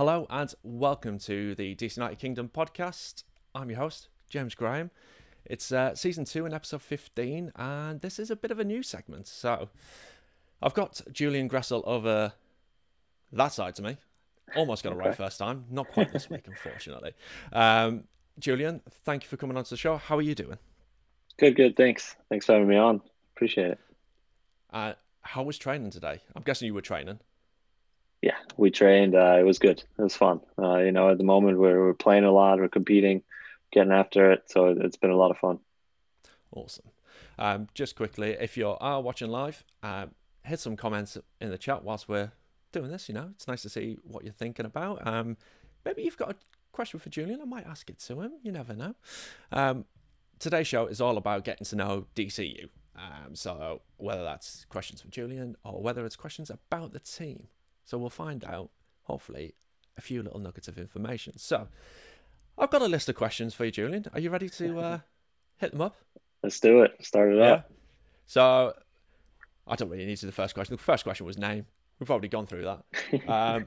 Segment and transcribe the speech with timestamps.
[0.00, 3.24] Hello and welcome to the DC United Kingdom podcast.
[3.54, 4.90] I'm your host, James Graham.
[5.44, 8.82] It's uh, season two and episode 15, and this is a bit of a new
[8.82, 9.26] segment.
[9.26, 9.68] So,
[10.62, 12.32] I've got Julian Gressel over
[13.30, 13.98] that side to me.
[14.56, 15.66] Almost got it right first time.
[15.70, 17.12] Not quite this week, unfortunately.
[17.52, 18.04] Um,
[18.38, 19.98] Julian, thank you for coming on to the show.
[19.98, 20.56] How are you doing?
[21.36, 21.76] Good, good.
[21.76, 22.16] Thanks.
[22.30, 23.02] Thanks for having me on.
[23.36, 23.78] Appreciate it.
[24.72, 26.22] Uh, how was training today?
[26.34, 27.18] I'm guessing you were training.
[28.22, 29.14] Yeah, we trained.
[29.14, 29.82] Uh, it was good.
[29.98, 30.40] It was fun.
[30.58, 33.22] Uh, you know, at the moment we're, we're playing a lot, we're competing,
[33.72, 34.44] getting after it.
[34.50, 35.58] So it's been a lot of fun.
[36.54, 36.90] Awesome.
[37.38, 40.10] Um, just quickly, if you are watching live, um,
[40.44, 42.30] hit some comments in the chat whilst we're
[42.72, 43.08] doing this.
[43.08, 45.06] You know, it's nice to see what you're thinking about.
[45.06, 45.36] Um,
[45.84, 46.36] maybe you've got a
[46.72, 47.40] question for Julian.
[47.40, 48.32] I might ask it to him.
[48.42, 48.94] You never know.
[49.52, 49.86] Um,
[50.38, 52.68] today's show is all about getting to know DCU.
[52.96, 57.46] Um, so whether that's questions for Julian or whether it's questions about the team.
[57.84, 58.70] So we'll find out,
[59.02, 59.54] hopefully,
[59.96, 61.38] a few little nuggets of information.
[61.38, 61.68] So
[62.56, 64.06] I've got a list of questions for you, Julian.
[64.12, 64.98] Are you ready to uh,
[65.58, 65.96] hit them up?
[66.42, 66.92] Let's do it.
[67.00, 67.52] Start it yeah.
[67.52, 67.70] up.
[68.26, 68.74] So
[69.66, 70.74] I don't really need to the first question.
[70.74, 71.66] The first question was name.
[71.98, 72.84] We've already gone through that.
[73.28, 73.66] Um,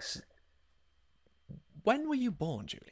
[0.00, 0.20] so
[1.84, 2.90] when were you born, Julian?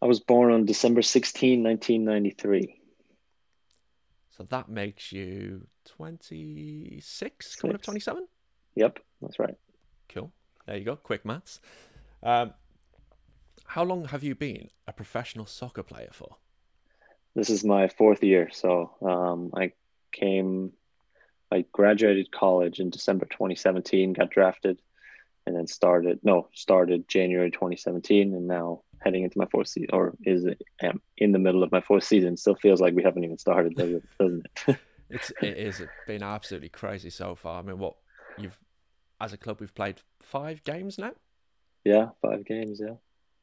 [0.00, 2.80] I was born on December 16, 1993.
[4.36, 7.56] So that makes you 26, Six.
[7.56, 8.26] coming up 27?
[8.76, 9.56] Yep, that's right.
[10.08, 10.30] Cool.
[10.66, 10.96] There you go.
[10.96, 11.60] Quick maths.
[12.22, 12.54] Um,
[13.66, 16.36] how long have you been a professional soccer player for?
[17.34, 18.50] This is my fourth year.
[18.52, 19.72] So um, I
[20.12, 20.72] came,
[21.50, 24.80] I graduated college in December 2017, got drafted,
[25.46, 30.14] and then started, no, started January 2017, and now heading into my fourth season, or
[30.24, 32.36] is it am in the middle of my fourth season.
[32.36, 34.78] Still feels like we haven't even started, doesn't it?
[35.10, 37.58] it's it is been absolutely crazy so far.
[37.58, 37.96] I mean, what
[38.38, 38.58] you've
[39.20, 41.12] as a club we've played five games now.
[41.84, 42.80] Yeah, five games.
[42.82, 42.94] Yeah,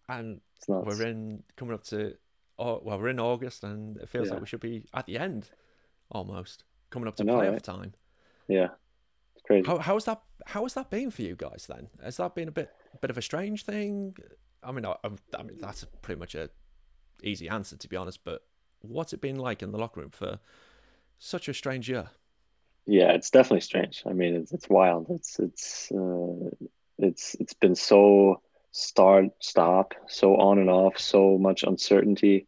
[0.10, 2.16] and we're in coming up to
[2.60, 4.34] oh well, we're in August, and it feels yeah.
[4.34, 5.50] like we should be at the end
[6.12, 7.64] almost coming up to know, playoff right?
[7.64, 7.94] time.
[8.48, 8.70] Yeah,
[9.36, 9.68] it's crazy.
[9.68, 10.22] How how's that?
[10.46, 11.88] How has that been for you guys then?
[12.04, 14.16] Has that been a bit bit of a strange thing?
[14.64, 16.50] I mean, I, I mean that's pretty much a
[17.24, 18.24] easy answer to be honest.
[18.24, 18.44] But
[18.82, 20.40] what's it been like in the locker room for
[21.20, 22.10] such a strange year?
[22.86, 24.04] Yeah, it's definitely strange.
[24.06, 25.08] I mean, it's it's wild.
[25.10, 26.50] It's it's uh,
[26.98, 32.48] it's it's been so start stop, so on and off, so much uncertainty,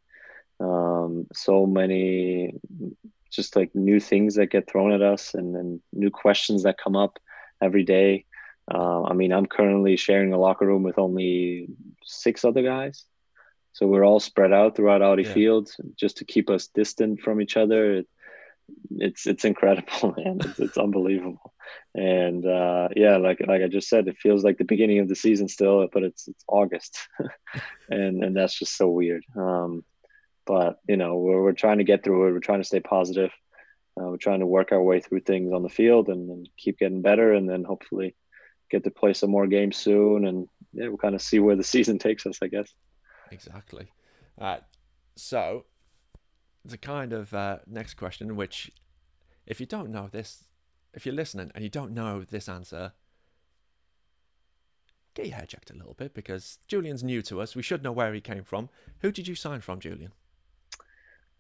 [0.60, 2.56] um, so many
[3.30, 6.96] just like new things that get thrown at us, and then new questions that come
[6.96, 7.20] up
[7.62, 8.26] every day.
[8.72, 11.68] Uh, I mean, I'm currently sharing a locker room with only
[12.04, 13.06] six other guys.
[13.74, 15.34] So we're all spread out throughout Audi yeah.
[15.34, 18.04] Field just to keep us distant from each other.
[18.74, 20.40] It, it's it's incredible, man.
[20.42, 21.54] It's, it's unbelievable.
[21.96, 25.16] And uh, yeah, like like I just said, it feels like the beginning of the
[25.16, 26.98] season still, but it's it's August,
[27.90, 29.24] and and that's just so weird.
[29.36, 29.84] Um,
[30.46, 32.32] but you know, we're we're trying to get through it.
[32.34, 33.32] We're trying to stay positive.
[34.00, 36.80] Uh, we're trying to work our way through things on the field and, and keep
[36.80, 38.16] getting better, and then hopefully
[38.72, 41.64] get to play some more games soon, and yeah, we'll kind of see where the
[41.76, 42.72] season takes us, I guess.
[43.32, 43.88] Exactly.
[44.40, 44.58] Uh,
[45.16, 45.66] so
[46.66, 48.72] the kind of uh, next question, which,
[49.46, 50.46] if you don't know this,
[50.94, 52.94] if you're listening and you don't know this answer,
[55.14, 57.56] get your head checked a little bit because Julian's new to us.
[57.56, 58.70] We should know where he came from.
[59.00, 60.14] Who did you sign from, Julian?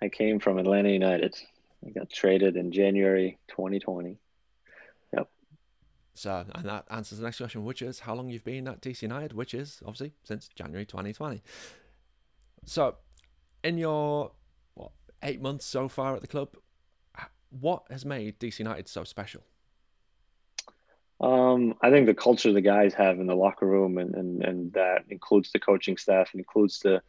[0.02, 1.36] I came from Atlanta United.
[1.86, 4.18] I got traded in January 2020.
[5.14, 5.30] Yep.
[6.16, 9.02] So, and that answers the next question, which is how long you've been at DC
[9.02, 11.42] United, which is obviously since January 2020.
[12.66, 12.96] So,
[13.64, 14.32] in your
[15.24, 16.50] eight months so far at the club,
[17.50, 19.42] what has made DC United so special?
[21.22, 24.74] Um, I think the culture the guys have in the locker room, and, and, and
[24.74, 27.02] that includes the coaching staff, and includes the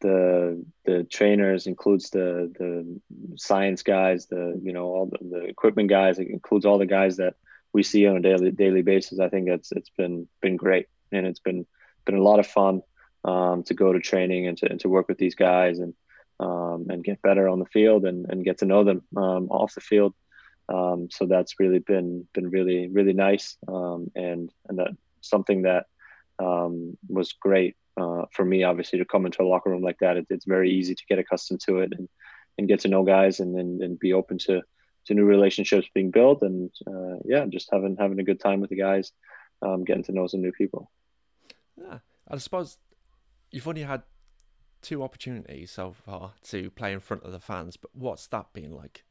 [0.00, 3.00] the the trainers, includes the the
[3.36, 7.16] science guys, the you know all the, the equipment guys, it includes all the guys
[7.18, 7.34] that
[7.72, 9.20] we see on a daily daily basis.
[9.20, 11.66] I think it's it's been been great, and it's been
[12.04, 12.82] been a lot of fun
[13.24, 15.94] um, to go to training and to and to work with these guys and
[16.42, 19.74] um, and get better on the field and, and get to know them um, off
[19.74, 20.14] the field.
[20.68, 24.90] Um, so that's really been been really really nice um, and and that
[25.20, 25.86] something that
[26.38, 30.16] um, was great uh, for me obviously to come into a locker room like that.
[30.16, 32.08] It, it's very easy to get accustomed to it and
[32.58, 34.62] and get to know guys and and, and be open to
[35.06, 38.70] to new relationships being built and uh, yeah just having having a good time with
[38.70, 39.12] the guys
[39.62, 40.90] um, getting to know some new people
[41.76, 41.98] yeah
[42.28, 42.78] i suppose
[43.50, 44.02] you've only had
[44.82, 48.72] two opportunities so far to play in front of the fans but what's that been
[48.72, 49.04] like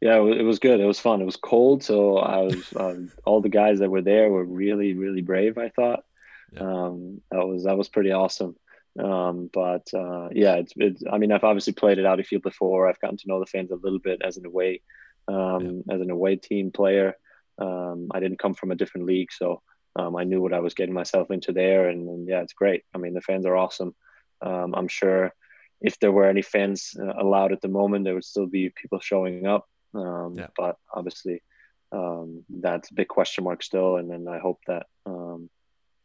[0.00, 0.78] Yeah, it was good.
[0.78, 1.20] It was fun.
[1.20, 4.94] It was cold, so I was um, all the guys that were there were really,
[4.94, 5.58] really brave.
[5.58, 6.04] I thought
[6.52, 6.60] yeah.
[6.60, 8.54] um, that was that was pretty awesome.
[8.98, 12.88] Um, but uh, yeah, it's, it's, I mean, I've obviously played at Audi Field before.
[12.88, 14.82] I've gotten to know the fans a little bit as an away,
[15.28, 15.94] um, yeah.
[15.94, 17.14] as an away team player.
[17.58, 19.62] Um, I didn't come from a different league, so
[19.96, 21.88] um, I knew what I was getting myself into there.
[21.88, 22.82] And, and, yeah, it's great.
[22.94, 23.94] I mean, the fans are awesome.
[24.40, 25.32] Um, I'm sure
[25.80, 29.00] if there were any fans uh, allowed at the moment, there would still be people
[29.00, 29.68] showing up.
[29.94, 30.48] Um, yeah.
[30.56, 31.42] But obviously,
[31.90, 33.96] that's a big question mark still.
[33.96, 34.86] And then I hope that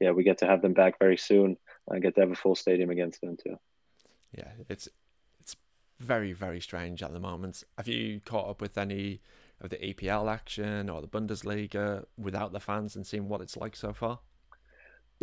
[0.04, 1.58] yeah, we get to have them back very soon.
[1.90, 3.58] I get to have a full stadium against them too.
[4.38, 4.90] Yeah, it's
[5.40, 5.56] it's
[6.00, 7.64] very very strange at the moment.
[7.78, 9.22] Have you caught up with any
[9.62, 13.78] of the EPL action or the Bundesliga without the fans and seen what it's like
[13.78, 14.20] so far?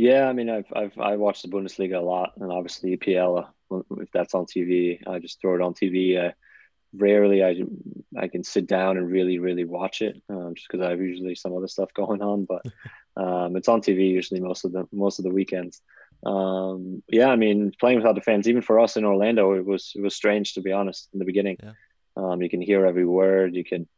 [0.00, 3.48] Yeah, I mean, I've I've I watched the Bundesliga a lot, and obviously EPL.
[3.98, 6.18] If that's on TV, I just throw it on TV.
[6.18, 6.32] Uh,
[6.92, 7.62] rarely I
[8.18, 11.34] I can sit down and really really watch it, um, just because I have usually
[11.34, 12.46] some other stuff going on.
[12.46, 12.62] But
[13.16, 15.82] um, it's on TV usually most of the most of the weekends
[16.24, 19.92] um, yeah, I mean, playing without the fans, even for us in Orlando, it was
[19.94, 21.56] it was strange to be honest in the beginning.
[21.62, 21.72] Yeah.
[22.16, 23.54] Um, you can hear every word.
[23.54, 23.88] You can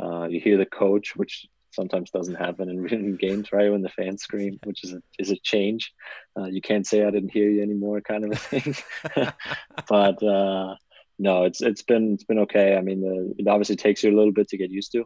[0.00, 3.70] uh, you hear the coach, which sometimes doesn't happen in, in games, right?
[3.70, 5.92] When the fans scream, which is a is a change.
[6.38, 8.76] Uh, you can't say I didn't hear you anymore, kind of a thing.
[9.88, 10.76] but uh,
[11.18, 12.76] no, it's it's been it's been okay.
[12.76, 15.04] I mean, the, it obviously takes you a little bit to get used to,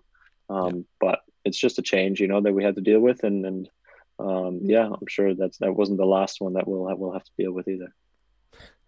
[0.50, 0.82] um, yeah.
[1.00, 3.68] but it's just a change, you know, that we had to deal with, and and
[4.18, 7.24] um, yeah, I'm sure that that wasn't the last one that we'll have, we'll have
[7.24, 7.94] to deal with either.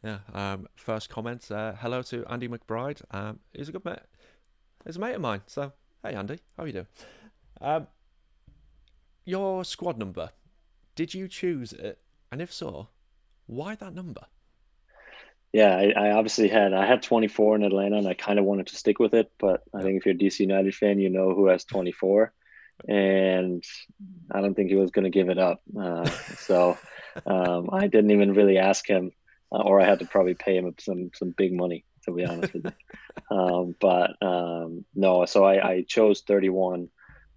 [0.02, 0.19] Yeah.
[0.32, 1.50] Um, first comment.
[1.50, 3.02] Uh, hello to Andy McBride.
[3.10, 3.98] Um, he's a good mate.
[4.86, 5.42] He's a mate of mine.
[5.46, 5.72] So
[6.02, 6.86] hey, Andy, how are you doing?
[7.60, 7.87] Um,
[9.25, 10.31] your squad number.
[10.94, 11.99] Did you choose it?
[12.31, 12.88] And if so,
[13.46, 14.22] why that number?
[15.52, 18.66] Yeah, I, I, obviously had I had 24 in Atlanta, and I kind of wanted
[18.66, 19.31] to stick with it.
[19.38, 22.32] But I think if you're a DC United fan, you know who has 24
[22.87, 23.64] and
[24.31, 25.62] I don't think he was going to give it up.
[25.78, 26.78] Uh, so
[27.26, 29.12] um, I didn't even really ask him,
[29.50, 32.55] uh, or I had to probably pay him some some big money to be honest
[32.55, 32.72] with you.
[33.31, 36.88] Um, but um, no, so I, I, chose 31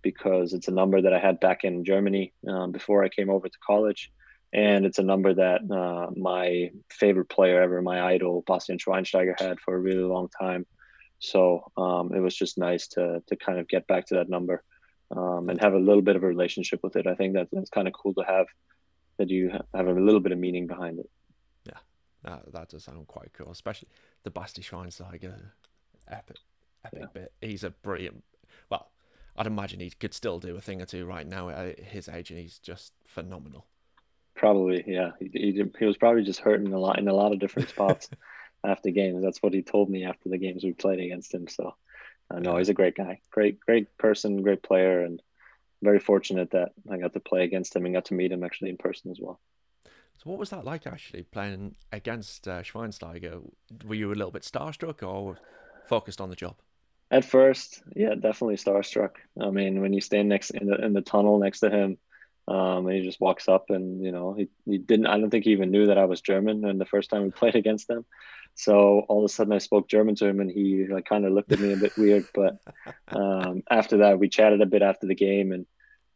[0.01, 3.47] because it's a number that I had back in Germany um, before I came over
[3.47, 4.11] to college.
[4.53, 9.59] And it's a number that uh, my favorite player ever, my idol, Bastian Schweinsteiger, had
[9.61, 10.65] for a really long time.
[11.19, 14.63] So um, it was just nice to to kind of get back to that number
[15.15, 17.07] um, and have a little bit of a relationship with it.
[17.07, 18.47] I think that that's kind of cool to have
[19.17, 21.09] that you have a little bit of meaning behind it.
[21.65, 21.77] Yeah,
[22.23, 23.89] that, that does sound quite cool, especially
[24.23, 25.51] the Basti Schweinsteiger
[26.07, 26.37] epic,
[26.83, 27.05] epic yeah.
[27.13, 27.33] bit.
[27.39, 28.23] He's a brilliant.
[29.37, 32.31] I'd imagine he could still do a thing or two right now at his age,
[32.31, 33.65] and he's just phenomenal.
[34.35, 35.11] Probably, yeah.
[35.19, 38.09] He, he, he was probably just hurting a lot in a lot of different spots
[38.63, 39.23] after games.
[39.23, 41.47] That's what he told me after the games we played against him.
[41.47, 41.75] So
[42.31, 45.21] uh, no, he's a great guy, great, great person, great player, and
[45.81, 48.69] very fortunate that I got to play against him and got to meet him actually
[48.69, 49.39] in person as well.
[49.83, 53.41] So, what was that like actually playing against uh, Schweinsteiger?
[53.85, 55.39] Were you a little bit starstruck or
[55.87, 56.55] focused on the job?
[57.11, 59.15] At first, yeah, definitely starstruck.
[59.39, 61.97] I mean, when you stand next in the in the tunnel next to him,
[62.47, 65.07] um, and he just walks up and you know he, he didn't.
[65.07, 66.63] I don't think he even knew that I was German.
[66.63, 68.05] And the first time we played against them,
[68.55, 71.33] so all of a sudden I spoke German to him and he like kind of
[71.33, 72.25] looked at me a bit weird.
[72.33, 72.57] But
[73.09, 75.65] um, after that, we chatted a bit after the game and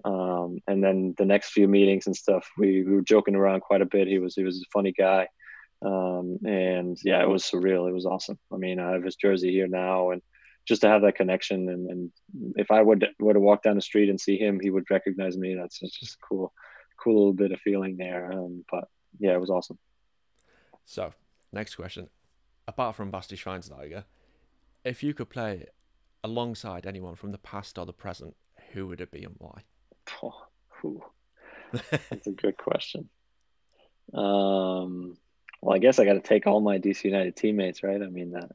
[0.06, 3.82] um, and then the next few meetings and stuff, we, we were joking around quite
[3.82, 4.08] a bit.
[4.08, 5.28] He was he was a funny guy,
[5.84, 7.90] um, and yeah, it was surreal.
[7.90, 8.38] It was awesome.
[8.54, 10.22] I mean, I have his jersey here now, and
[10.68, 11.70] just to have that connection.
[11.70, 12.12] And, and
[12.56, 15.38] if I would were to walk down the street and see him, he would recognize
[15.38, 15.56] me.
[15.56, 16.54] That's just a cool,
[17.02, 18.32] cool little bit of feeling there.
[18.32, 18.86] Um, but
[19.20, 19.78] yeah, it was awesome.
[20.86, 21.14] So,
[21.52, 22.10] next question:
[22.68, 24.06] apart from Basti Schweinsteiger,
[24.84, 25.68] if you could play
[26.24, 28.36] alongside anyone from the past or the present,
[28.72, 29.64] who would it be and why?
[30.84, 31.04] Oh,
[31.90, 33.10] That's a good question.
[34.14, 35.18] Um,
[35.62, 38.02] well, I guess I got to take all my DC United teammates, right?
[38.02, 38.52] I mean, that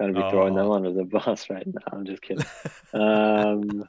[0.00, 0.30] kind of be oh.
[0.30, 0.74] throwing them oh.
[0.74, 1.92] under the bus right now.
[1.92, 2.44] I'm just kidding.
[2.94, 3.88] um,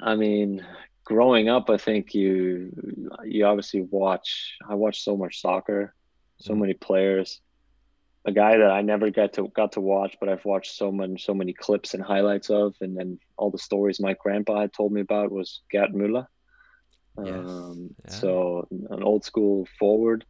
[0.00, 0.64] I mean,
[1.04, 2.72] growing up, I think you
[3.24, 4.56] you obviously watch.
[4.68, 5.94] I watch so much soccer,
[6.38, 6.60] so mm-hmm.
[6.60, 7.40] many players
[8.26, 11.18] a guy that I never got to got to watch, but I've watched so many
[11.18, 14.92] so many clips and highlights of, and then all the stories my grandpa had told
[14.92, 16.26] me about was Gerd Müller.
[17.22, 17.34] Yes.
[17.34, 18.10] Um, yeah.
[18.10, 20.24] So an old school forward,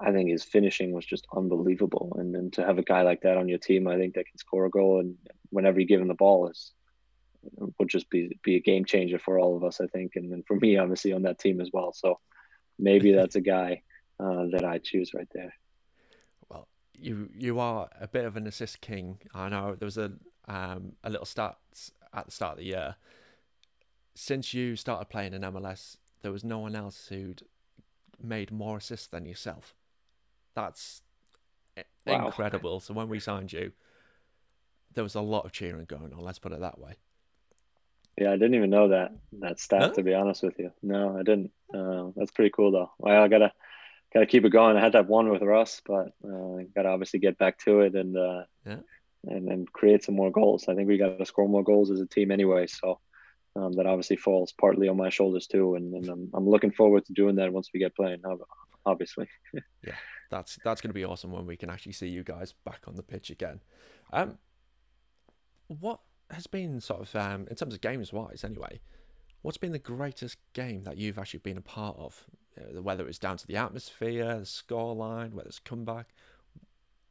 [0.00, 3.36] I think his finishing was just unbelievable, and then to have a guy like that
[3.36, 5.16] on your team, I think that can score a goal, and
[5.50, 6.72] whenever you give him the ball, is
[7.78, 10.42] would just be be a game changer for all of us, I think, and then
[10.46, 11.92] for me, obviously on that team as well.
[11.92, 12.18] So
[12.78, 13.82] maybe that's a guy
[14.18, 15.52] uh, that I choose right there
[16.48, 19.18] Well, you you are a bit of an assist king.
[19.34, 20.12] I know there was a
[20.48, 22.96] um, a little stats at the start of the year.
[24.14, 27.42] Since you started playing in MLS, there was no one else who'd
[28.22, 29.74] made more assists than yourself.
[30.60, 31.02] That's
[32.06, 32.26] wow.
[32.26, 32.80] incredible.
[32.80, 33.72] So when we signed you,
[34.94, 36.20] there was a lot of cheering going on.
[36.20, 36.96] Let's put it that way.
[38.18, 39.94] Yeah, I didn't even know that that stat.
[39.94, 41.52] To be honest with you, no, I didn't.
[41.72, 42.90] Uh, that's pretty cool though.
[42.98, 43.52] Well, I gotta
[44.12, 44.76] gotta keep it going.
[44.76, 48.16] I had that one with Russ, but uh, gotta obviously get back to it and
[48.16, 48.80] uh, yeah.
[49.26, 50.68] and and create some more goals.
[50.68, 52.66] I think we got to score more goals as a team anyway.
[52.66, 53.00] So
[53.56, 57.06] um, that obviously falls partly on my shoulders too, and, and I'm I'm looking forward
[57.06, 58.22] to doing that once we get playing.
[58.84, 59.28] Obviously.
[59.86, 59.94] yeah,
[60.30, 62.96] that's that's going to be awesome when we can actually see you guys back on
[62.96, 63.60] the pitch again.
[64.12, 64.38] Um,
[65.68, 68.80] what has been sort of um, in terms of games wise anyway?
[69.42, 72.26] What's been the greatest game that you've actually been a part of?
[72.72, 76.08] Whether it's down to the atmosphere, the scoreline, whether it's comeback,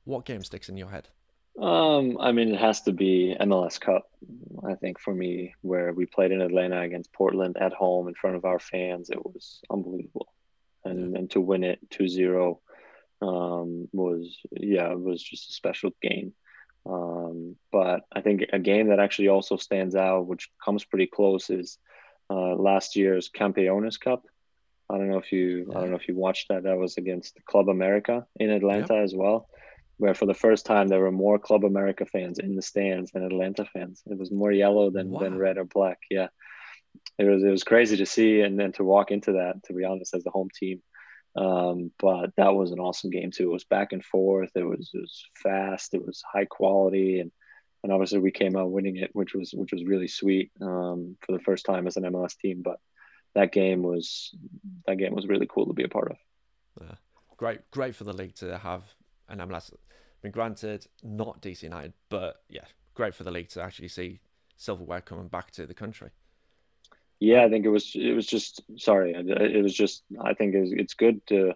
[0.04, 1.10] what game sticks in your head?
[1.60, 4.10] Um, I mean, it has to be MLS Cup.
[4.66, 8.36] I think for me, where we played in Atlanta against Portland at home in front
[8.36, 10.32] of our fans, it was unbelievable,
[10.86, 12.60] and and to win it 2-0
[13.22, 16.34] um, was yeah, it was just a special game.
[16.86, 21.50] Um, but I think a game that actually also stands out, which comes pretty close,
[21.50, 21.78] is
[22.30, 24.24] uh, last year's Campeones Cup.
[24.90, 25.78] I don't know if you yeah.
[25.78, 26.64] I don't know if you watched that.
[26.64, 29.04] That was against Club America in Atlanta yep.
[29.04, 29.50] as well,
[29.98, 33.24] where for the first time there were more Club America fans in the stands than
[33.24, 34.02] Atlanta fans.
[34.08, 35.20] It was more yellow than, wow.
[35.20, 36.00] than red or black.
[36.10, 36.30] Yeah,
[37.20, 39.64] it was it was crazy to see and then to walk into that.
[39.66, 40.82] To be honest, as the home team,
[41.40, 43.50] um, but that was an awesome game too.
[43.50, 44.52] It was back and forth.
[44.56, 45.94] It was it was fast.
[45.94, 47.32] It was high quality, and
[47.82, 51.32] and obviously we came out winning it, which was which was really sweet um, for
[51.32, 52.62] the first time as an MLS team.
[52.62, 52.78] But
[53.36, 54.36] that game was
[54.86, 56.18] that game was really cool to be a part of.
[56.82, 56.96] Yeah.
[57.38, 58.84] Great, great for the league to have
[59.30, 59.72] an MLS.
[59.74, 59.78] I
[60.24, 62.66] mean, granted, not DC United, but yeah,
[62.96, 64.20] great for the league to actually see
[64.58, 66.10] silverware coming back to the country.
[67.20, 70.72] Yeah, I think it was it was just sorry, it was just I think it's,
[70.72, 71.54] it's good to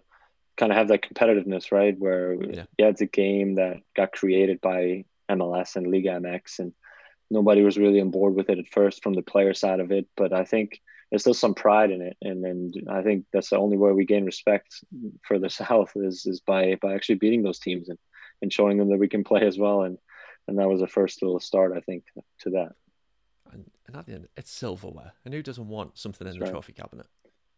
[0.56, 1.98] kind of have that competitiveness, right?
[1.98, 2.64] Where yeah.
[2.78, 6.72] yeah, it's a game that got created by MLS and Liga MX, and
[7.30, 10.06] nobody was really on board with it at first from the player side of it.
[10.16, 13.58] But I think there's still some pride in it, and and I think that's the
[13.58, 14.84] only way we gain respect
[15.26, 17.98] for the South is is by by actually beating those teams and
[18.42, 19.82] and showing them that we can play as well.
[19.82, 19.98] And
[20.46, 22.04] and that was the first little start, I think,
[22.40, 22.72] to that
[23.86, 25.12] and, at the end, it's silverware.
[25.24, 26.50] And who doesn't want something in That's the right.
[26.50, 27.06] trophy cabinet?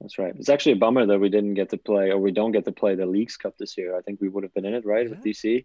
[0.00, 0.34] That's right.
[0.36, 2.72] It's actually a bummer that we didn't get to play, or we don't get to
[2.72, 3.96] play the Leagues Cup this year.
[3.96, 5.10] I think we would have been in it, right, yeah.
[5.10, 5.64] with DC.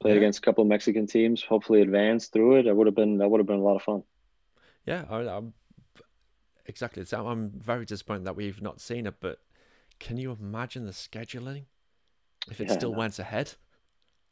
[0.00, 0.16] Played yeah.
[0.16, 1.42] against a couple of Mexican teams.
[1.42, 2.62] Hopefully, advance through it.
[2.64, 4.02] That would have been that would have been a lot of fun.
[4.86, 5.54] Yeah, I, I'm
[6.66, 7.04] exactly.
[7.04, 9.14] So I'm very disappointed that we've not seen it.
[9.20, 9.38] But
[9.98, 11.64] can you imagine the scheduling
[12.50, 12.98] if it yeah, still no.
[12.98, 13.54] went ahead?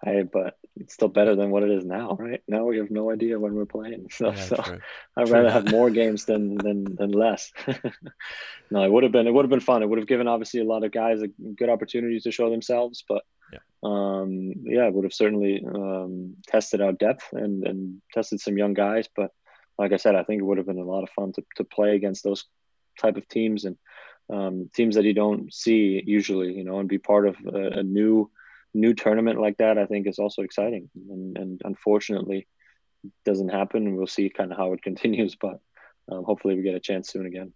[0.05, 2.43] Hey, but it's still better than what it is now, right?
[2.49, 4.09] Now we have no idea when we're playing.
[4.13, 4.79] So, yeah, so
[5.17, 7.53] I'd rather have more games than than than less.
[8.71, 9.83] no, it would have been it would have been fun.
[9.83, 13.05] It would have given obviously a lot of guys a good opportunities to show themselves,
[13.09, 18.41] but yeah, um, yeah, it would have certainly um, tested our depth and and tested
[18.41, 19.09] some young guys.
[19.15, 19.31] But
[19.79, 21.65] like I said, I think it would have been a lot of fun to to
[21.65, 22.45] play against those
[22.99, 23.77] type of teams and
[24.31, 27.83] um, teams that you don't see usually, you know, and be part of a, a
[27.83, 28.31] new
[28.75, 30.89] new tournament like that, I think is also exciting.
[30.95, 32.47] And, and unfortunately,
[33.25, 33.97] doesn't happen.
[33.97, 35.61] We'll see kind of how it continues, but
[36.11, 37.53] um, hopefully we get a chance soon again.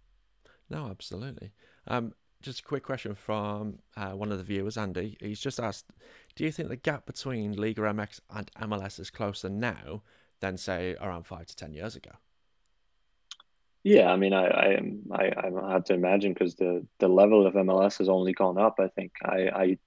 [0.69, 1.51] No, absolutely.
[1.87, 5.17] Um, just a quick question from uh, one of the viewers, Andy.
[5.19, 5.85] He's just asked,
[6.35, 10.03] do you think the gap between Liga MX and MLS is closer now
[10.39, 12.11] than, say, around five to ten years ago?
[13.83, 14.79] Yeah, I mean, I I
[15.11, 18.79] I, I have to imagine because the the level of MLS has only gone up.
[18.79, 19.77] I think I I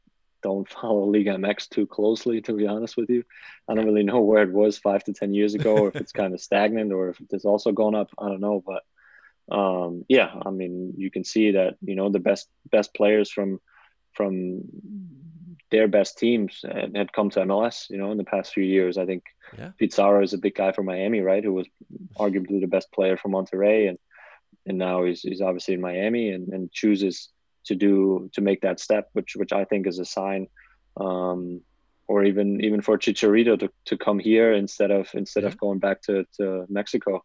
[0.43, 3.25] don't follow Liga MX too closely, to be honest with you.
[3.69, 6.13] I don't really know where it was five to ten years ago, or if it's
[6.21, 8.11] kind of stagnant, or if it's also gone up.
[8.19, 8.83] I don't know, but
[9.55, 13.61] um, yeah, I mean, you can see that you know the best best players from
[14.13, 14.63] from
[15.71, 17.91] their best teams had come to MLS.
[17.91, 19.25] You know, in the past few years, I think
[19.57, 19.71] yeah.
[19.79, 21.45] Pizarro is a big guy from Miami, right?
[21.45, 21.67] Who was
[22.17, 23.99] arguably the best player from Monterrey, and
[24.67, 27.29] and now he's he's obviously in Miami and, and chooses
[27.67, 30.49] to do to make that step, which which I think is a sign.
[30.97, 31.63] Um,
[32.11, 35.51] or even even for Chicharito to, to come here instead of instead yeah.
[35.51, 37.25] of going back to, to Mexico.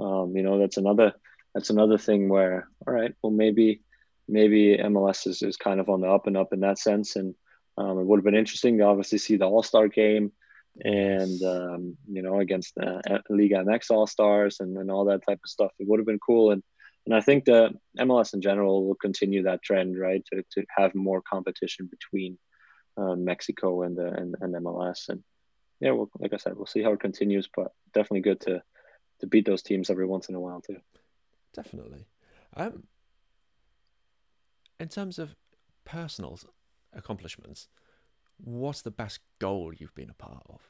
[0.00, 1.12] Um, you know, that's another
[1.54, 3.82] that's another thing where all right, well maybe
[4.26, 7.14] maybe MLS is, is kind of on the up and up in that sense.
[7.14, 7.36] And
[7.78, 10.32] um, it would have been interesting to obviously see the All Star game
[10.80, 15.38] and um, you know against the Liga MX All Stars and, and all that type
[15.44, 15.70] of stuff.
[15.78, 16.50] It would have been cool.
[16.50, 16.64] And
[17.06, 20.24] and I think the MLS in general will continue that trend, right?
[20.32, 22.38] To, to have more competition between
[22.96, 25.22] uh, Mexico and, the, and and MLS, and
[25.80, 28.62] yeah, well, like I said, we'll see how it continues, but definitely good to
[29.20, 30.78] to beat those teams every once in a while too.
[31.54, 32.06] Definitely.
[32.56, 32.84] Um,
[34.80, 35.34] in terms of
[35.84, 36.38] personal
[36.92, 37.68] accomplishments,
[38.38, 40.60] what's the best goal you've been a part of?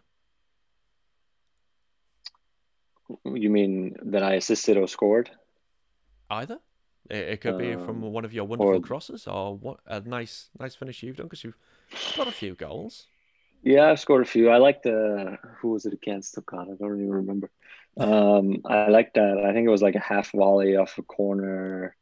[3.25, 5.31] You mean that I assisted or scored?
[6.31, 6.59] Either.
[7.11, 10.49] It, could be from Um, one of your wonderful or- crosses, or what a nice,
[10.59, 11.59] nice finish you've done because you've
[12.17, 13.09] got a few goals.
[13.63, 14.49] Yeah, I've scored a few.
[14.51, 16.37] I like the who was it against?
[16.39, 17.51] Oh God, I don't even remember.
[17.99, 19.39] Um, I like that.
[19.39, 21.95] I think it was like a half volley off a corner,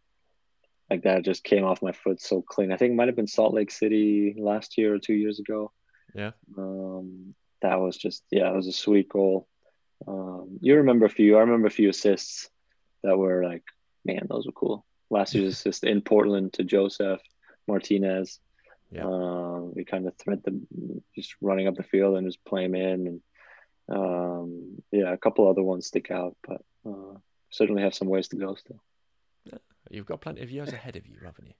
[0.91, 1.25] like that.
[1.25, 2.73] Just came off my foot so clean.
[2.73, 5.71] I think it might have been Salt Lake City last year or two years ago.
[6.15, 6.33] Yeah.
[6.57, 9.47] Um, that was just yeah, it was a sweet goal.
[10.07, 11.37] Um, you remember a few.
[11.37, 12.51] I remember a few assists
[13.05, 13.63] that were like,
[14.05, 14.85] man, those were cool.
[15.11, 17.21] Last year's assist in Portland to Josef
[17.67, 18.41] Martinez.
[18.91, 19.05] Yeah.
[19.05, 20.67] Um, we kind of thread them
[21.15, 23.21] just running up the field and just play in, and
[23.89, 27.19] um, yeah, a couple other ones stick out, but uh,
[27.51, 28.83] certainly have some ways to go still.
[29.91, 31.55] You've got plenty of years ahead of you, haven't you?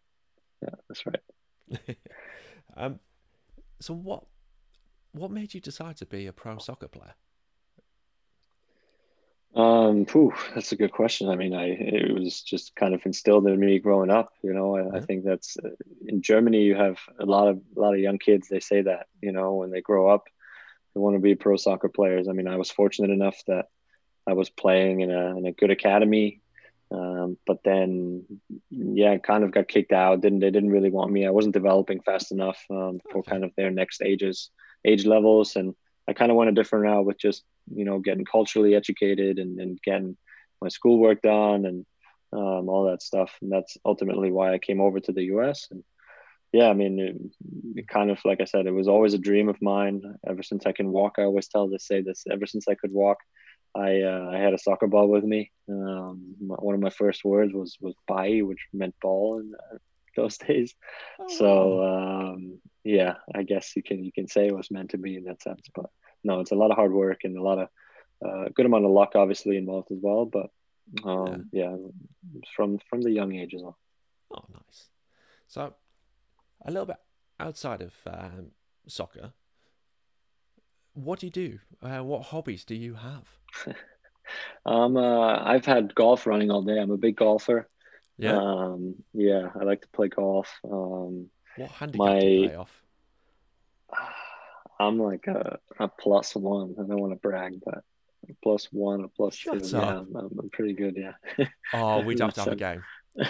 [0.63, 1.97] Yeah, that's right.
[2.77, 3.01] um,
[3.81, 4.25] so what
[5.13, 7.15] what made you decide to be a pro soccer player?
[9.55, 11.29] Um, phew, that's a good question.
[11.29, 14.33] I mean, I it was just kind of instilled in me growing up.
[14.43, 15.69] You know, I, I think that's uh,
[16.07, 16.63] in Germany.
[16.63, 18.49] You have a lot of a lot of young kids.
[18.49, 20.25] They say that you know when they grow up,
[20.95, 22.29] they want to be pro soccer players.
[22.29, 23.67] I mean, I was fortunate enough that
[24.27, 26.41] I was playing in a in a good academy,
[26.91, 28.25] um, but then
[28.71, 30.23] yeah, kind of got kicked out.
[30.23, 31.27] Didn't they didn't really want me.
[31.27, 34.51] I wasn't developing fast enough um, for kind of their next ages
[34.83, 35.75] age levels, and
[36.09, 39.59] I kind of went a different route with just you know getting culturally educated and,
[39.61, 40.17] and getting
[40.61, 41.87] my schoolwork done and
[42.33, 43.37] um, all that stuff.
[43.43, 45.69] And that's ultimately why I came over to the U.S.
[45.71, 45.85] And
[46.53, 47.17] yeah, I mean, it,
[47.81, 50.67] it kind of like I said, it was always a dream of mine ever since
[50.67, 51.15] I can walk.
[51.19, 53.19] I always tell this say this ever since I could walk.
[53.75, 55.51] I uh, I had a soccer ball with me.
[55.69, 59.79] Um, my- one of my first words was was "bai," which meant ball in uh,
[60.15, 60.75] those days.
[61.19, 61.27] Oh.
[61.29, 65.17] So um, yeah, I guess you can you can say it was meant to be
[65.17, 65.63] in that sense.
[65.75, 65.87] But
[66.25, 67.69] no, it's a lot of hard work and a lot of
[68.25, 70.27] uh, good amount of luck obviously involved as well.
[70.27, 70.51] But
[71.05, 71.75] um, yeah.
[72.55, 73.79] from from the young age as well.
[74.35, 74.89] Oh, nice.
[75.47, 75.75] So,
[76.65, 76.97] a little bit
[77.39, 78.53] outside of um,
[78.87, 79.33] soccer,
[80.95, 81.59] what do you do?
[81.83, 83.77] Uh, what hobbies do you have?
[84.65, 86.79] Um, uh, I've had golf running all day.
[86.79, 87.69] I'm a big golfer.
[88.19, 88.37] Yeah.
[88.37, 90.61] Um, yeah, I like to play golf.
[90.65, 92.83] Um, what handicap do you play off?
[94.83, 96.75] I'm like a, a plus one.
[96.79, 97.83] I don't want to brag, but
[98.43, 99.77] plus one, a plus Shut two.
[99.77, 100.07] up.
[100.13, 100.97] Yeah, I'm, I'm pretty good.
[100.97, 101.47] Yeah.
[101.73, 102.83] Oh, we'd have to have a game.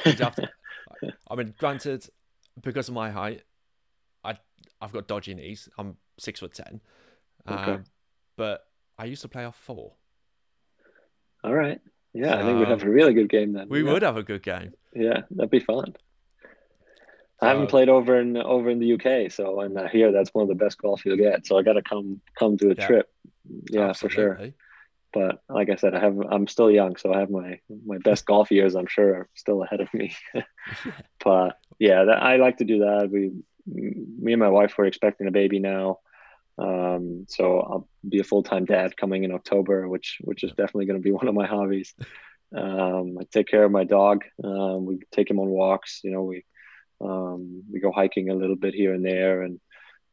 [0.05, 0.49] We'd have to.
[1.31, 2.07] I mean, granted,
[2.63, 3.43] because of my height,
[4.25, 4.37] I
[4.81, 5.69] I've got dodgy knees.
[5.79, 6.81] I'm six foot ten,
[7.49, 7.73] Okay.
[7.73, 7.85] um,
[8.37, 8.65] but
[8.99, 9.95] I used to play off four.
[11.45, 11.81] All right.
[12.15, 13.69] Yeah, I think we'd have a really good game then.
[13.69, 13.93] We yeah.
[13.93, 14.75] would have a good game.
[14.95, 15.95] Yeah, that'd be fun.
[17.43, 20.33] I haven't So- played over in over in the UK, so and I hear that's
[20.33, 21.47] one of the best golf you'll get.
[21.47, 22.87] So I got to come come to a Yeah.
[22.87, 23.11] trip.
[23.71, 24.39] Yeah, for sure.
[25.13, 28.25] But like I said, I have I'm still young, so I have my my best
[28.25, 28.75] golf years.
[28.75, 30.15] I'm sure are still ahead of me.
[31.25, 33.11] but yeah, that, I like to do that.
[33.11, 33.33] We,
[33.67, 35.99] me and my wife were expecting a baby now,
[36.59, 40.87] um, so I'll be a full time dad coming in October, which which is definitely
[40.87, 41.95] going to be one of my hobbies.
[42.55, 44.25] Um, I take care of my dog.
[44.43, 46.01] Um, we take him on walks.
[46.05, 46.45] You know, we
[47.03, 49.61] um, we go hiking a little bit here and there, and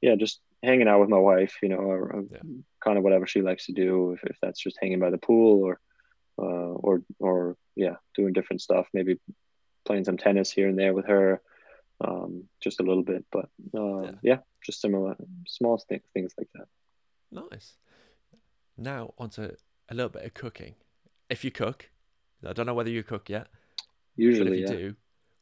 [0.02, 1.56] yeah, just hanging out with my wife.
[1.62, 2.42] You know, or, or Yeah.
[2.84, 4.14] kind of whatever she likes to do.
[4.14, 5.80] If, if that's just hanging by the pool, or
[6.38, 8.88] uh, or or yeah, doing different stuff.
[8.94, 9.20] Maybe
[9.86, 11.42] playing some tennis here and there with her,
[12.02, 13.26] um, just a little bit.
[13.32, 14.12] But uh, Yeah.
[14.24, 14.38] yeah.
[14.66, 15.16] just similar
[15.48, 16.68] small th- things like that.
[17.32, 17.78] Nice.
[18.78, 19.52] Now onto
[19.90, 20.76] a little bit of cooking.
[21.30, 21.90] If you cook,
[22.46, 23.48] I don't know whether you cook yet,
[24.18, 24.68] but if you yeah.
[24.68, 24.96] do,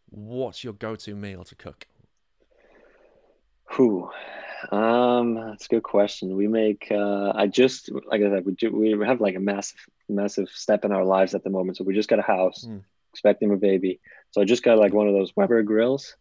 [0.09, 1.87] what's your go-to meal to cook?
[3.75, 4.09] Whew.
[4.71, 6.35] Um, that's a good question.
[6.35, 9.79] We make, uh, I just, like I said, we do, we have like a massive,
[10.09, 11.77] massive step in our lives at the moment.
[11.77, 12.83] So we just got a house, Mm.
[13.13, 13.99] expecting a baby.
[14.31, 16.15] So I just got like one of those Weber grills.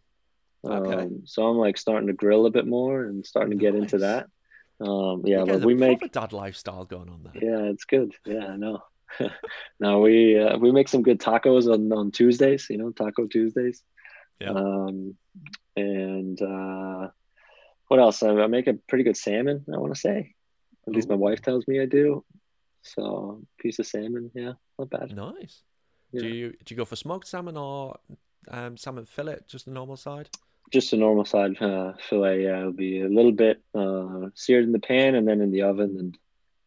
[0.65, 1.03] Okay.
[1.05, 3.99] Um, so I'm like starting to grill a bit more and starting to get into
[3.99, 4.27] that.
[4.81, 7.43] Um, yeah, but we make, dad lifestyle going on there.
[7.43, 8.15] yeah, it's good.
[8.27, 8.83] Yeah, I know.
[9.81, 13.83] no, we, uh, we make some good tacos on, on Tuesdays, you know, Taco Tuesdays.
[14.41, 14.51] Yeah.
[14.51, 15.17] Um,
[15.77, 17.09] and, uh,
[17.89, 18.23] what else?
[18.23, 19.65] I, I make a pretty good salmon.
[19.73, 20.35] I want to say,
[20.87, 22.25] at least my wife tells me I do.
[22.83, 25.15] So piece of salmon, yeah, not bad.
[25.15, 25.63] Nice.
[26.13, 26.21] Yeah.
[26.23, 27.99] Do you do you go for smoked salmon or
[28.49, 30.29] um, salmon fillet, just the normal side?
[30.73, 32.45] Just a normal side uh, fillet.
[32.45, 35.63] Yeah, it'll be a little bit uh, seared in the pan and then in the
[35.63, 36.19] oven, and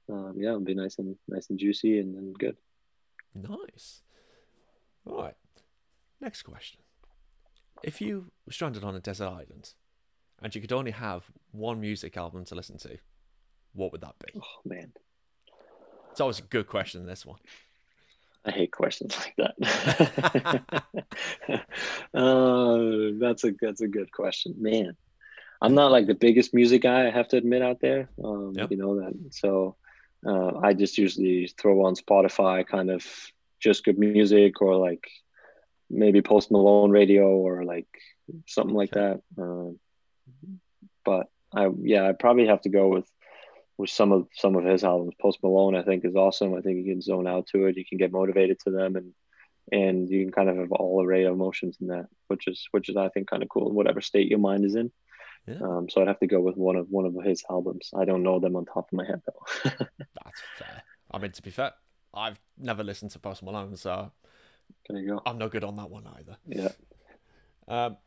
[0.10, 2.58] um, yeah, it'll be nice and nice and juicy and, and good.
[3.36, 4.02] Nice.
[5.06, 5.36] All right.
[6.19, 6.80] Next question.
[7.84, 9.74] If you were stranded on a desert island
[10.41, 12.98] and you could only have one music album to listen to,
[13.74, 14.34] what would that be?
[14.38, 14.91] Oh man,
[16.12, 17.39] It's always a good question, this one.
[18.45, 20.63] I hate questions like that.
[22.13, 24.95] uh, that's a that's a good question, man.
[25.62, 28.10] I'm not like the biggest music guy, I have to admit out there.
[28.24, 28.72] Um, Yep.
[28.72, 29.76] You know that, so
[30.25, 33.05] uh, I just usually throw on Spotify, kind of
[33.60, 35.08] just good music, or like
[35.89, 37.88] maybe Post Malone radio, or like
[38.47, 39.21] something like that.
[39.38, 39.79] Um,
[41.05, 43.10] but I, yeah, I probably have to go with
[43.77, 45.13] with some of some of his albums.
[45.21, 46.53] Post Malone, I think, is awesome.
[46.53, 47.77] I think you can zone out to it.
[47.77, 49.13] You can get motivated to them, and
[49.71, 52.89] and you can kind of have all array of emotions in that, which is which
[52.89, 53.71] is I think kind of cool.
[53.71, 54.91] Whatever state your mind is in.
[55.50, 55.66] Yeah.
[55.66, 57.90] Um, so I'd have to go with one of one of his albums.
[57.96, 59.72] I don't know them on top of my head though.
[60.24, 60.84] That's fair.
[61.12, 61.72] I mean, to be fair,
[62.14, 64.12] I've never listened to Post Malone, so
[64.88, 65.22] there you go.
[65.26, 66.38] I'm no good on that one either.
[66.48, 66.72] Yeah.
[67.68, 67.98] Um,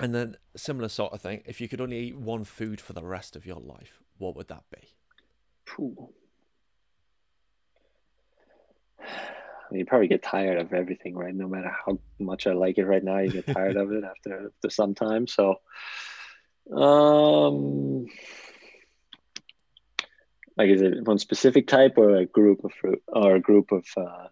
[0.00, 1.42] and then similar sort of thing.
[1.46, 4.48] If you could only eat one food for the rest of your life, what would
[4.48, 4.88] that be?
[5.66, 6.08] Phew.
[9.68, 11.34] I mean, you probably get tired of everything, right?
[11.34, 14.46] No matter how much I like it right now, you get tired of it after
[14.46, 15.26] after some time.
[15.26, 15.56] So,
[16.74, 18.06] um,
[20.56, 23.84] like, is it one specific type or a group of fruit or a group of
[23.96, 24.28] uh,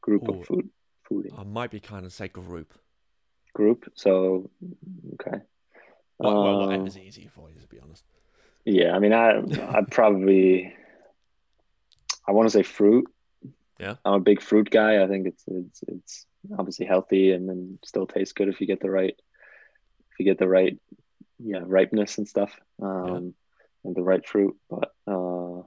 [0.00, 0.40] group Ooh.
[0.40, 0.70] of food?
[1.08, 2.72] Food I might be kind of say group.
[3.52, 3.92] group.
[3.94, 4.50] So,
[5.14, 5.38] okay.
[6.18, 8.04] Well, well Um, whatever's easier for you, to be honest.
[8.64, 9.42] Yeah, I mean, I
[9.76, 10.72] I probably
[12.26, 13.06] I want to say fruit.
[13.78, 13.96] Yeah.
[14.04, 15.02] I'm a big fruit guy.
[15.02, 16.26] I think it's it's it's
[16.58, 19.14] obviously healthy and then still tastes good if you get the right
[20.10, 20.78] if you get the right
[21.38, 23.34] yeah ripeness and stuff um
[23.84, 24.56] and the right fruit.
[24.70, 25.62] But uh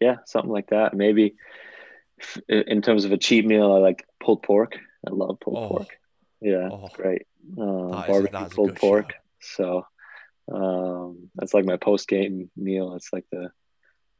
[0.00, 0.94] yeah, something like that.
[0.94, 1.34] Maybe
[2.48, 4.78] in terms of a cheap meal, I like pulled pork.
[5.06, 5.68] I love pulled Oh.
[5.68, 5.88] pork.
[6.40, 6.88] Yeah, Oh.
[6.94, 7.22] great.
[7.58, 9.12] Um, That is barbecue is pulled pork.
[9.12, 9.20] shout.
[9.40, 9.86] So
[10.52, 12.94] um, that's like my post game meal.
[12.94, 13.50] It's like the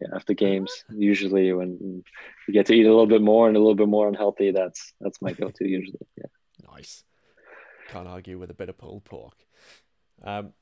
[0.00, 2.02] yeah after games usually when
[2.46, 4.50] you get to eat a little bit more and a little bit more unhealthy.
[4.50, 5.98] That's that's my go to usually.
[6.16, 6.26] Yeah.
[6.72, 7.04] Nice.
[7.88, 9.34] Can't argue with a bit of pulled pork.
[10.22, 10.52] Um,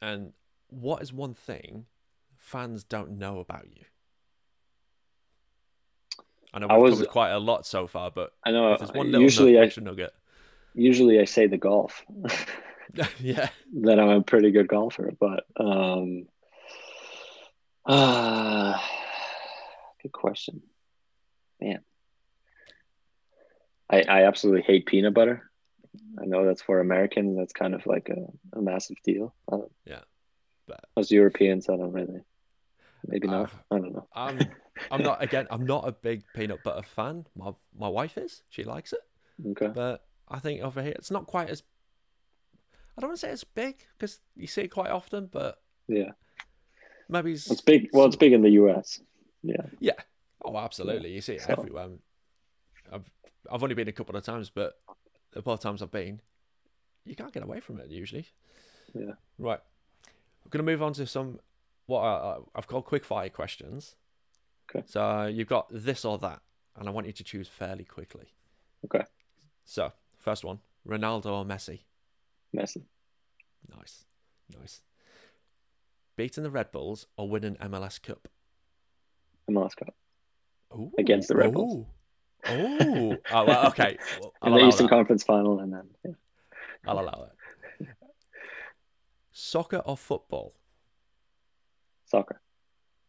[0.00, 0.32] and
[0.70, 1.86] what is one thing
[2.36, 3.84] fans don't know about you?
[6.52, 8.76] I know I we've was- covered quite a lot so far, but I know.
[8.76, 10.14] there's one little usually nug- I extra nugget.
[10.74, 12.04] usually I say the golf
[13.20, 13.50] yeah.
[13.82, 16.26] that I'm a pretty good golfer, but um,
[17.88, 18.78] uh,
[20.02, 20.62] good question,
[21.60, 21.80] man.
[23.90, 25.50] I I absolutely hate peanut butter.
[26.20, 27.36] I know that's for Americans.
[27.38, 29.34] That's kind of like a, a massive deal.
[29.50, 30.00] I don't, Yeah,
[30.66, 32.20] but- us Europeans, I don't really.
[33.06, 33.50] Maybe not.
[33.70, 34.08] Uh, I don't know.
[34.14, 34.38] I'm
[34.90, 35.46] I'm not again.
[35.50, 37.26] I'm not a big peanut butter fan.
[37.36, 38.42] My my wife is.
[38.50, 39.00] She likes it,
[39.52, 39.68] Okay.
[39.68, 41.62] but I think over here it's not quite as.
[42.96, 46.10] I don't want to say it's big because you see it quite often, but Yeah,
[47.08, 47.88] maybe it's, big.
[47.92, 49.00] Well, it's big in the U.S.
[49.42, 49.62] Yeah.
[49.80, 49.92] Yeah.
[50.44, 51.12] Oh, absolutely.
[51.12, 51.84] You see it So- everywhere.
[51.84, 51.98] Um,
[52.92, 53.10] I've
[53.50, 54.74] I've only been a couple of times, but
[55.32, 56.20] the both times I've been,
[57.04, 58.26] you can't get away from it usually.
[58.94, 59.12] Yeah.
[59.38, 59.60] Right.
[60.44, 61.38] I'm going to move on to some
[61.86, 63.96] what I, I've called quick fire questions.
[64.70, 64.84] Okay.
[64.86, 66.40] So you've got this or that,
[66.76, 68.32] and I want you to choose fairly quickly.
[68.84, 69.04] Okay.
[69.64, 71.80] So first one: Ronaldo or Messi?
[72.54, 72.82] Messi.
[73.76, 74.04] Nice,
[74.58, 74.80] nice.
[76.18, 78.26] Beating the Red Bulls or winning MLS Cup?
[79.48, 79.94] MLS Cup
[80.74, 81.86] Ooh, Against the Red Bulls.
[81.86, 81.86] ooh.
[82.50, 83.96] Oh, well, okay.
[84.20, 84.90] Well, in the Eastern that.
[84.90, 86.12] Conference Final, and then yeah.
[86.86, 87.28] I'll allow
[87.80, 87.86] it.
[89.30, 90.54] Soccer or football?
[92.06, 92.40] soccer.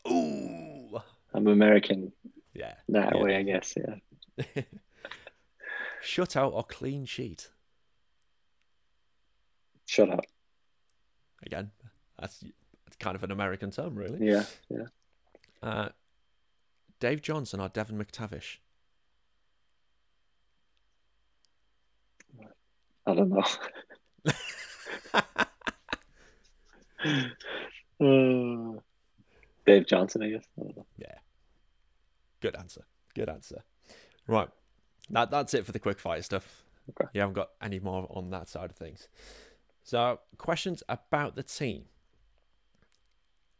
[0.08, 1.00] Ooh,
[1.34, 2.12] I'm American
[2.54, 2.76] yeah.
[2.89, 3.22] that Yeah.
[3.24, 3.76] way, I guess.
[4.38, 4.45] Yeah.
[6.04, 7.50] Shutout or clean sheet?
[9.88, 10.26] Shut up.
[11.43, 11.72] Again,
[12.19, 12.43] that's
[13.00, 14.28] kind of an American term, really.
[14.28, 14.44] Yeah.
[14.70, 14.86] Yeah.
[15.62, 15.90] Uh,
[17.00, 18.58] Dave Johnson or Devon McTavish?
[23.06, 23.44] I don't know.
[28.76, 28.80] uh,
[29.66, 30.46] Dave Johnson, I guess.
[30.60, 30.86] I don't.
[32.42, 32.86] Good answer.
[33.16, 33.64] Good answer.
[34.28, 34.50] Right.
[35.10, 36.64] That that's it for the quick fire stuff.
[36.90, 37.10] Okay.
[37.14, 39.08] You haven't got any more on that side of things.
[39.84, 41.86] So, questions about the team.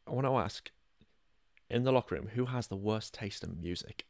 [0.10, 0.72] I want to ask
[1.70, 4.06] in the locker room who has the worst taste in music?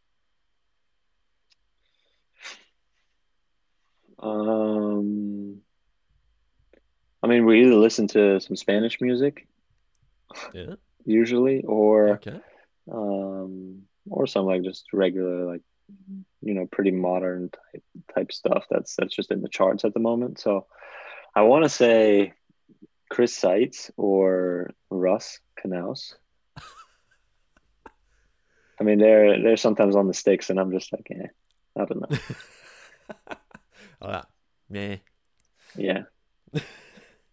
[4.18, 5.62] Um,
[7.24, 9.48] I mean, we either listen to some Spanish music
[10.54, 10.76] Yeah.
[11.06, 12.40] usually, or Okay.
[12.92, 15.62] um, or some like just regular like
[16.42, 17.84] you know pretty modern type
[18.16, 20.40] type stuff that's that's just in the charts at the moment.
[20.40, 20.66] So
[21.36, 22.34] I want to say
[23.10, 26.13] Chris Seitz or Russ Canouse.
[28.80, 31.28] I mean, they're they're sometimes on the sticks, and I'm just like, eh,
[31.78, 32.17] I don't know.
[34.02, 34.28] oh, that,
[34.69, 34.95] yeah,
[35.76, 36.04] yeah.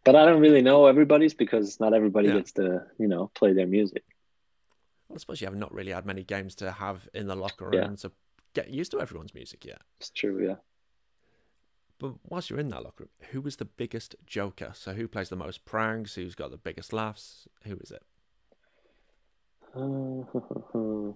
[0.05, 2.35] but I don't really know everybody's because not everybody Yeah.
[2.39, 4.03] gets to you know play their music.
[5.15, 7.75] I suppose you have not really had many games to have in the locker room
[7.75, 7.97] Yeah.
[8.01, 8.11] to
[8.55, 9.81] get used to everyone's music yet.
[10.01, 10.57] It's true, yeah.
[11.99, 14.73] But whilst you're in that locker room, who was the biggest joker?
[14.75, 16.15] So who plays the most pranks?
[16.15, 17.49] Who's got the biggest laughs?
[17.65, 18.03] Who is it?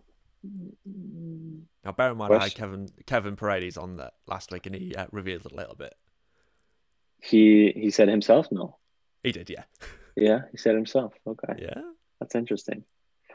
[1.84, 4.94] Now, bear in mind, I had Kevin Kevin Paredes on that last week, and he
[4.94, 5.94] uh, revealed a little bit.
[7.22, 8.78] he he said himself, no.
[9.22, 9.64] He did, yeah,
[10.16, 11.12] Yeah, he said himself.
[11.26, 11.82] Okay, yeah.
[12.18, 12.84] that's interesting.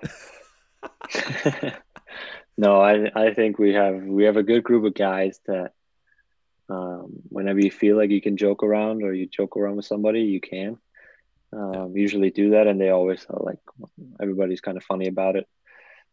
[2.58, 5.74] no, I I think we have we have a good group of guys that
[6.70, 10.22] um, whenever you feel like you can joke around or you joke around with somebody,
[10.22, 10.78] you can.
[11.54, 13.60] Um, Usually do that, and they always are like
[14.20, 15.48] everybody's kind of funny about it.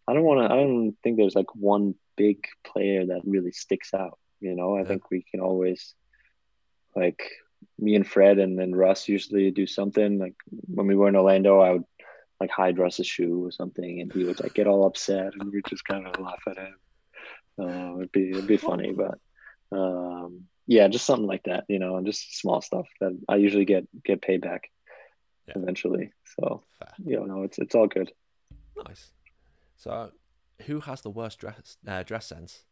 [0.07, 0.53] I don't want to.
[0.53, 4.19] I don't think there's like one big player that really sticks out.
[4.41, 4.89] You know, I Yeah.
[4.89, 5.95] think we can always
[6.95, 7.23] like
[7.79, 10.19] me and Fred and then Russ usually do something.
[10.19, 10.35] Like
[10.67, 11.85] when we were in Orlando, I would
[12.41, 15.65] like hide Russ's shoe or something, and he would like get all upset, and we'd
[15.67, 16.77] just kind of laugh at him.
[17.59, 19.19] Uh, it'd be it'd be funny, but
[19.73, 23.65] um, yeah, just something like that, you know, and just small stuff that I usually
[23.65, 24.71] get get paid back
[25.49, 25.55] Yeah.
[25.57, 26.13] eventually.
[26.39, 26.95] So Fair.
[27.05, 28.13] you know, it's it's all good.
[28.87, 29.13] Nice.
[29.77, 30.13] So,
[30.67, 32.65] who has the worst dress uh, dress sense?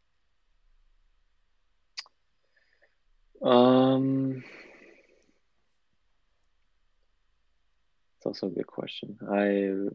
[3.43, 4.45] Um,
[8.19, 9.19] it's also a good question.
[9.31, 9.89] I,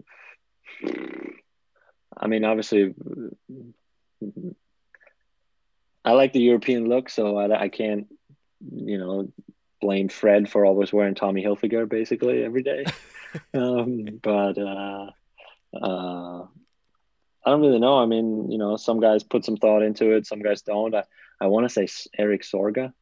[2.17, 2.93] I mean, obviously,
[6.05, 8.07] I like the European look, so I, I can't,
[8.71, 9.27] you know,
[9.81, 12.85] blame Fred for always wearing Tommy Hilfiger basically every day.
[13.53, 15.09] um, but uh,
[15.73, 16.45] uh,
[17.45, 17.97] I don't really know.
[17.97, 20.93] I mean, you know, some guys put some thought into it, some guys don't.
[20.93, 21.03] I,
[21.41, 21.87] I want to say
[22.17, 22.93] Erik Sorga.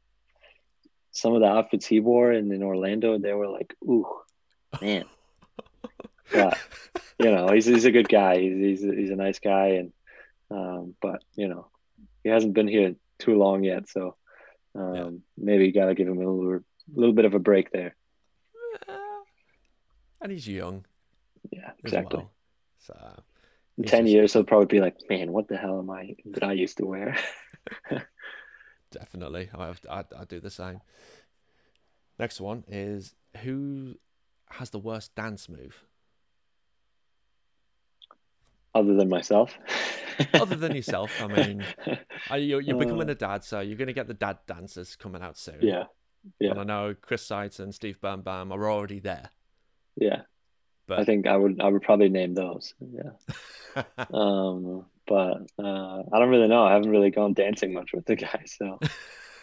[1.11, 4.07] Some of the outfits he wore in, in Orlando, they were like, ooh,
[4.81, 5.05] man.
[6.31, 6.57] But
[7.19, 8.39] you know, he's he's a good guy.
[8.39, 9.93] He's he's, he's a nice guy, and
[10.49, 11.67] um, but you know,
[12.23, 14.15] he hasn't been here too long yet, so
[14.75, 15.09] um, Yeah.
[15.37, 16.59] maybe you got to give him a little
[16.93, 17.95] little bit of a break there.
[18.87, 19.21] Uh,
[20.21, 20.85] and he's young
[21.51, 22.17] Yeah, exactly.
[22.19, 22.31] well.
[22.79, 22.95] So,
[23.77, 26.43] In ten just- years, he'll probably be like, man, what the hell am I That
[26.43, 27.15] I used to wear?
[28.91, 30.81] definitely, I, I I do the same.
[32.19, 33.97] Next one is who
[34.51, 35.85] has the worst dance move
[38.75, 39.57] Other than myself.
[40.33, 41.11] other than yourself.
[41.21, 41.63] I mean,
[42.37, 45.21] you're, you're becoming Uh, a dad, so you're going to get the dad dancers coming
[45.21, 45.59] out soon.
[45.61, 45.85] yeah,
[46.39, 46.51] yeah.
[46.51, 49.29] And I know Chris Seitz and Steve Birnbaum are already there.
[49.95, 50.21] yeah.
[50.85, 52.73] But I think I would I would probably name those.
[52.81, 53.11] Yeah.
[54.13, 56.63] Um, but uh, I don't really know.
[56.63, 58.79] I haven't really gone dancing much with the guys, so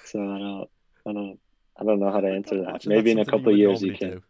[0.05, 0.69] so I don't
[1.07, 1.39] I don't
[1.81, 2.87] I don't know how to answer that.
[2.87, 4.23] Maybe in a couple of years you can.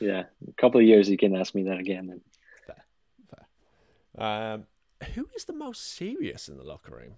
[0.00, 2.08] Yeah, a couple of years you can ask me that again.
[2.10, 2.31] And do.
[4.18, 4.66] Um,
[5.14, 7.14] who is the most serious in the locker room?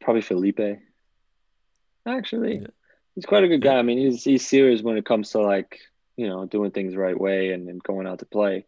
[0.00, 0.60] probably Felipe.
[2.06, 2.66] Actually, Yeah.
[3.14, 3.78] he's quite a good guy.
[3.78, 5.80] I mean, he's he's serious when it comes to like
[6.16, 8.66] you know doing things the right way and, and going out to play.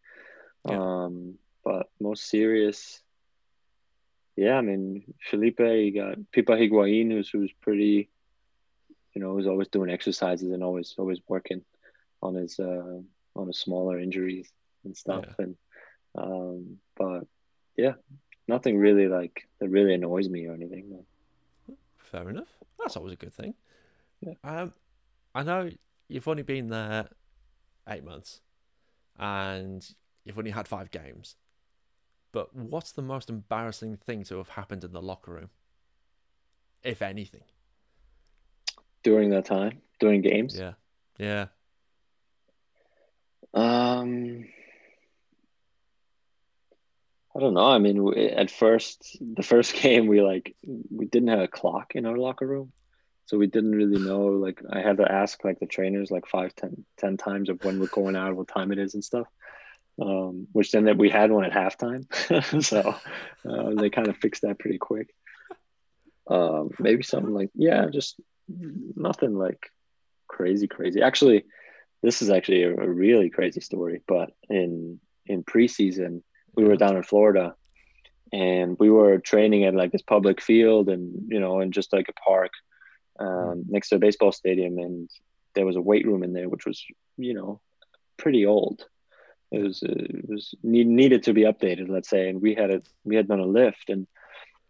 [0.67, 0.79] Yeah.
[1.05, 3.01] Um, but most serious,
[4.37, 4.55] yeah.
[4.57, 5.61] I mean, Felipe.
[5.61, 8.09] You got Pipa Higuain, who's who's pretty,
[9.13, 11.63] you know, who's always doing exercises and always always working
[12.23, 13.01] on his uh,
[13.35, 14.51] on his smaller injuries
[14.87, 15.27] and stuff.
[15.39, 15.57] And
[16.17, 17.27] um, but
[17.77, 17.93] yeah,
[18.49, 21.05] nothing really like that really annoys me or anything.
[21.99, 22.49] Fair enough.
[22.79, 23.55] That's always a good thing.
[24.21, 24.35] Yeah.
[24.43, 24.73] Um,
[25.35, 25.71] I know
[26.09, 27.09] you've only been there
[27.89, 28.41] eight months,
[29.19, 29.87] and
[30.25, 31.37] you've only had five games.
[32.33, 35.51] But what's the most embarrassing thing to have happened in the locker room,
[36.83, 37.45] if anything?
[39.07, 40.59] during that time during games.
[40.59, 40.73] Yeah,
[41.19, 41.47] yeah,
[43.55, 44.49] Um,
[47.37, 47.67] I don't know.
[47.67, 52.07] I mean, at first, the first game, we like we didn't have a clock in
[52.07, 52.73] our locker room,
[53.27, 54.27] so we didn't really know.
[54.27, 57.79] Like, I had to ask like the trainers like five, ten, ten times of when
[57.79, 59.27] we're going out, what time it is, and stuff.
[60.01, 62.05] Um, which then that we had one at halftime,
[62.63, 62.95] so
[63.49, 65.15] uh, they kind of fixed that pretty quick.
[66.29, 68.17] Um, maybe something like yeah, just
[68.49, 69.71] nothing like
[70.29, 71.03] crazy, crazy.
[71.03, 71.45] Actually,
[72.03, 74.03] this is actually a, a really crazy story.
[74.07, 76.23] But in in preseason.
[76.57, 77.55] We were down in Florida,
[78.33, 82.09] and we were training at like this public field, and you know, in just like
[82.09, 82.53] a park
[83.19, 85.11] um, next to a baseball stadium, and
[85.55, 86.85] there was a weight room in there, which was
[87.17, 87.61] you know
[88.17, 88.87] pretty old.
[89.53, 92.71] It was uh, it was need, needed to be updated, let's say, and we had
[92.71, 94.07] a we had done a lift, and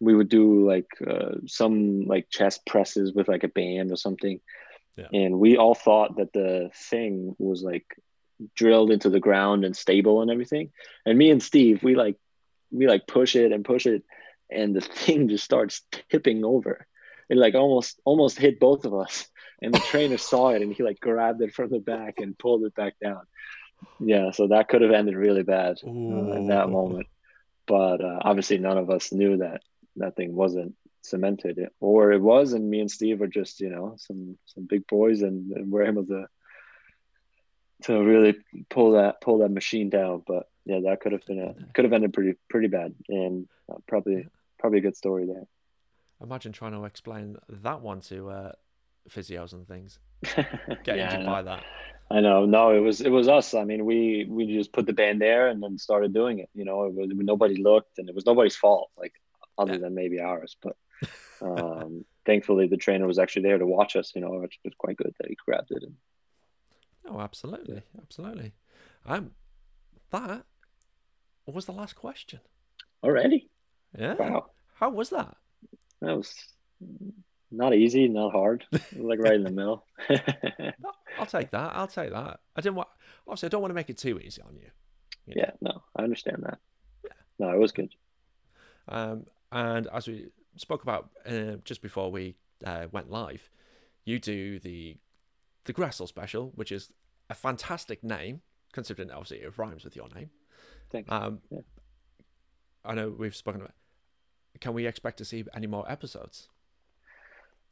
[0.01, 4.41] we would do like uh, some like chest presses with like a band or something,
[4.97, 5.09] yeah.
[5.13, 7.87] and we all thought that the thing was like
[8.55, 10.71] drilled into the ground and stable and everything.
[11.05, 12.17] And me and Steve, we like
[12.71, 14.05] we like push it and push it,
[14.51, 16.87] and the thing just starts tipping over.
[17.29, 19.27] It like almost almost hit both of us.
[19.63, 22.65] And the trainer saw it and he like grabbed it from the back and pulled
[22.65, 23.23] it back down
[23.99, 27.07] yeah, so that could have ended really bad uh, in that moment.
[27.67, 29.63] But uh, obviously, none of us knew that
[29.97, 33.95] that thing wasn't cemented, or it was, and me and Steve were just you know
[33.99, 36.27] some some big boys, and, and we're able to
[37.83, 38.37] to really
[38.69, 40.23] pull that pull that machine down.
[40.27, 43.77] But yeah, that could have been a could have ended pretty pretty bad, and uh,
[43.87, 44.27] probably
[44.59, 45.47] probably a good story there.
[46.23, 48.53] Imagine trying to explain that one to uh,
[49.09, 49.99] physios and things.
[50.85, 51.63] Getting yeah, by that.
[52.11, 52.47] I know.
[52.47, 53.55] No, it was it was us.
[53.55, 56.49] I mean, we we just put the band there and then started doing it.
[56.55, 59.13] You know, it was nobody looked, and it was nobody's fault, like
[59.59, 59.81] other yeah.
[59.81, 60.57] than maybe ours.
[60.63, 60.77] But
[61.41, 64.13] um, thankfully, the trainer was actually there to watch us.
[64.15, 65.83] You know, which was quite good that he grabbed it.
[65.83, 65.97] And...
[67.09, 68.53] Oh, absolutely, absolutely.
[69.05, 69.33] Um,
[70.11, 70.45] that
[71.47, 72.41] was the last question.
[73.03, 73.49] Already?
[73.97, 74.15] Yeah.
[74.15, 74.47] Wow.
[74.75, 75.37] How was that?
[76.01, 76.35] That was
[77.51, 78.65] not easy, not hard.
[78.97, 79.87] like right in the middle.
[81.19, 81.73] I'll take that.
[81.75, 82.41] I'll take that.
[82.57, 82.89] I didn't want.
[83.27, 84.71] Obviously, I don't want to make it too easy on you.
[85.27, 85.43] you know?
[85.43, 86.59] Yeah, no, I understand that.
[87.05, 87.11] Yeah.
[87.39, 87.95] No, it was good.
[88.89, 93.49] Um, and as we spoke about uh, just before we uh, went live,
[94.05, 94.97] you do the
[95.67, 96.93] the Gressel special, which is
[97.29, 98.41] a fantastic name,
[98.73, 100.31] considering obviously it rhymes with your name.
[100.91, 101.11] Thanks.
[101.11, 101.61] Um, yeah.
[102.85, 103.75] I know we've spoken about.
[104.61, 106.49] Can we expect to see any more episodes?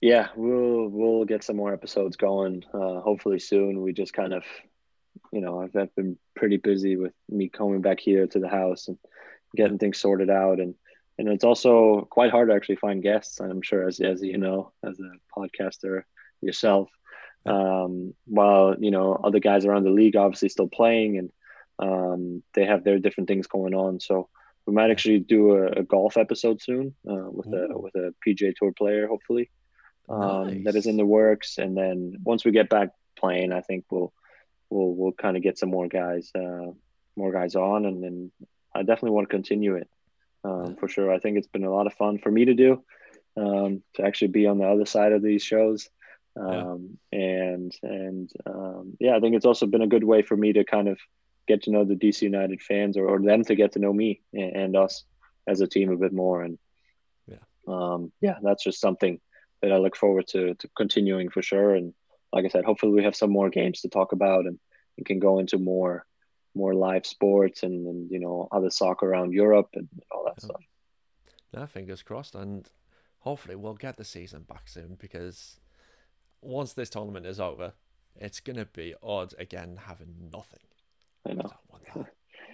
[0.04, 2.62] yeah, we'll we'll get some more episodes going.
[2.74, 3.80] Uh, hopefully soon.
[3.80, 4.44] We just kind of,
[5.32, 8.88] you know, I've, I've been pretty busy with me coming back here to the house
[8.88, 8.98] and
[9.56, 10.74] getting things sorted out, and
[11.18, 13.40] and it's also quite hard to actually find guests.
[13.40, 16.02] I'm sure, as as you know, as a podcaster
[16.42, 16.90] yourself.
[17.46, 21.30] Um, while you know other guys around the league obviously still playing and
[21.78, 24.00] um, they have their different things going on.
[24.00, 24.28] So
[24.66, 27.68] we might actually do a, a golf episode soon uh, with Ooh.
[27.72, 29.50] a with a PGA Tour player, hopefully
[30.08, 30.64] um, nice.
[30.64, 31.58] that is in the works.
[31.58, 34.12] And then once we get back playing, I think we'll
[34.70, 36.72] we'll we'll kind of get some more guys uh,
[37.16, 38.32] more guys on, and then
[38.74, 39.88] I definitely want to continue it
[40.44, 41.12] um, for sure.
[41.12, 42.82] I think it's been a lot of fun for me to do
[43.36, 45.88] um, to actually be on the other side of these shows.
[46.36, 47.18] Um, yeah.
[47.18, 50.64] and and um, yeah, I think it's also been a good way for me to
[50.64, 50.98] kind of
[51.46, 54.22] get to know the DC United fans or, or them to get to know me
[54.32, 55.04] and, and us
[55.46, 56.42] as a team a bit more.
[56.42, 56.58] And
[57.26, 57.36] yeah,
[57.68, 59.20] um, yeah, that's just something
[59.62, 61.74] that I look forward to to continuing for sure.
[61.74, 61.94] And
[62.32, 64.58] like I said, hopefully we have some more games to talk about and,
[64.96, 66.04] and can go into more
[66.56, 70.46] more live sports and, and you know other soccer around Europe and all that yeah.
[70.46, 70.62] stuff.
[71.52, 72.68] Yeah, fingers crossed, and
[73.20, 75.60] hopefully we'll get the season back soon because
[76.44, 77.72] once this tournament is over,
[78.16, 80.60] it's gonna be odd again having nothing.
[81.28, 81.50] I know.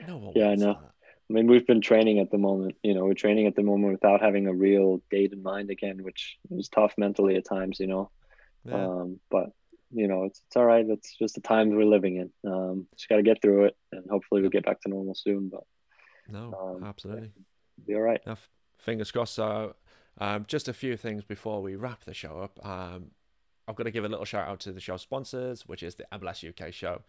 [0.06, 0.78] No one yeah, I know.
[0.80, 0.92] That.
[1.28, 2.76] I mean, we've been training at the moment.
[2.82, 6.02] You know, we're training at the moment without having a real date in mind again,
[6.02, 7.78] which is tough mentally at times.
[7.78, 8.10] You know,
[8.64, 8.86] yeah.
[8.86, 9.50] um, but
[9.92, 10.84] you know, it's it's all right.
[10.88, 12.50] It's just the times we're living in.
[12.50, 15.48] Um, just got to get through it, and hopefully we get back to normal soon.
[15.48, 15.64] But
[16.28, 17.30] no, um, absolutely,
[17.86, 18.20] be all right.
[18.26, 18.36] Now,
[18.78, 19.34] fingers crossed.
[19.34, 19.76] So,
[20.18, 22.58] um, just a few things before we wrap the show up.
[22.64, 23.12] Um,
[23.68, 26.06] I've got to give a little shout out to the show sponsors, which is the
[26.12, 27.02] MLS UK show.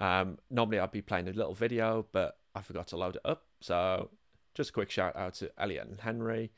[0.00, 3.44] Um, normally I'd be playing a little video, but I forgot to load it up.
[3.60, 4.10] So
[4.54, 6.52] just a quick shout out to Elliot and Henry,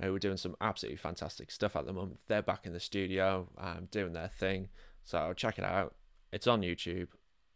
[0.00, 2.20] who are doing some absolutely fantastic stuff at the moment.
[2.26, 4.68] They're back in the studio um, doing their thing.
[5.04, 5.94] So check it out.
[6.32, 7.08] It's on YouTube.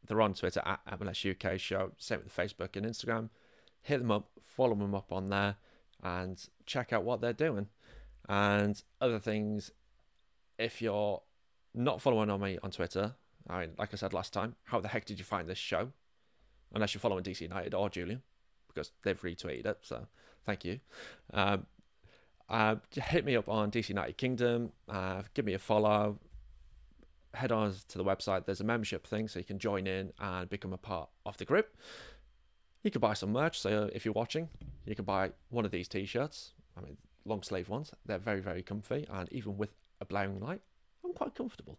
[0.07, 1.93] They're on Twitter at MLS UK Show.
[1.99, 3.31] Same with Facebook and Instagram.
[3.83, 5.57] Hit them up, follow them up on there,
[6.03, 7.69] and check out what they're doing.
[8.29, 9.71] And other things,
[10.59, 11.23] if you're
[11.75, 13.15] not following on me on Twitter,
[13.49, 15.91] I mean, like I said last time, how the heck did you find this show?
[16.73, 18.23] Unless you're following DC United or Julian
[18.69, 19.79] because they've retweeted it.
[19.83, 20.07] So
[20.45, 20.81] thank you.
[21.33, 21.67] Um,
[22.49, 24.73] uh, hit me up on DC United Kingdom.
[24.89, 26.19] Uh, give me a follow.
[27.33, 28.45] Head on to the website.
[28.45, 31.45] There's a membership thing, so you can join in and become a part of the
[31.45, 31.77] group.
[32.83, 33.59] You can buy some merch.
[33.61, 34.49] So if you're watching,
[34.85, 36.53] you can buy one of these t-shirts.
[36.77, 37.93] I mean, long sleeve ones.
[38.05, 40.61] They're very, very comfy, and even with a blowing light,
[41.15, 41.79] quite comfortable.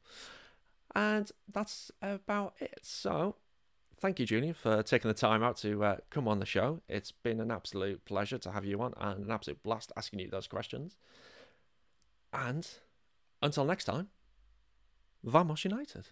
[0.95, 2.79] And that's about it.
[2.83, 3.35] So
[3.99, 6.81] thank you, Julian, for taking the time out to uh, come on the show.
[6.87, 10.29] It's been an absolute pleasure to have you on and an absolute blast asking you
[10.29, 10.97] those questions.
[12.31, 12.67] And
[13.41, 14.09] until next time,
[15.23, 16.09] Vamos United.